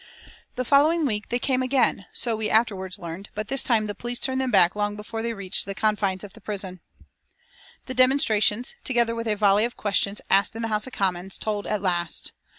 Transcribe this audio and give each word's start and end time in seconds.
The 0.55 0.65
following 0.65 1.05
week 1.05 1.29
they 1.29 1.37
came 1.37 1.61
again, 1.61 2.07
so 2.11 2.35
we 2.35 2.49
afterwards 2.49 2.97
learned, 2.97 3.29
but 3.35 3.49
this 3.49 3.61
time 3.61 3.85
the 3.85 3.93
police 3.93 4.19
turned 4.19 4.41
them 4.41 4.49
back 4.49 4.75
long 4.75 4.95
before 4.95 5.21
they 5.21 5.31
reached 5.35 5.65
the 5.65 5.75
confines 5.75 6.23
of 6.23 6.33
the 6.33 6.41
prison. 6.41 6.79
The 7.85 7.93
demonstrations, 7.93 8.73
together 8.83 9.13
with 9.13 9.27
a 9.27 9.35
volley 9.35 9.63
of 9.63 9.77
questions 9.77 10.19
asked 10.27 10.55
in 10.55 10.63
the 10.63 10.69
House 10.69 10.87
of 10.87 10.93
Commons, 10.93 11.37
told 11.37 11.67
at 11.67 11.83
last. 11.83 12.31